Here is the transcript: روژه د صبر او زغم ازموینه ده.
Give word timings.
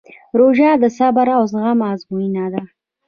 روژه 0.39 0.69
د 0.81 0.85
صبر 0.97 1.27
او 1.37 1.43
زغم 1.51 1.79
ازموینه 1.93 2.45
ده. 2.53 2.61